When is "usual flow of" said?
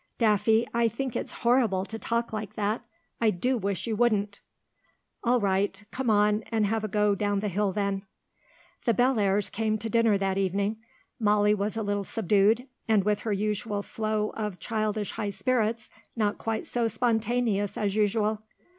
13.31-14.57